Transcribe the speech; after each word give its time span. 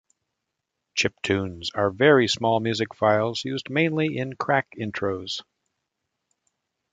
Chiptunes 0.95 1.67
are 1.75 1.91
very 1.91 2.27
small 2.27 2.59
music 2.59 2.95
files 2.95 3.45
used 3.45 3.69
mainly 3.69 4.17
in 4.17 4.33
crack 4.33 4.67
intros. 4.75 5.43